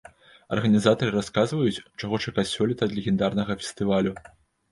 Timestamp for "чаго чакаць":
2.01-2.47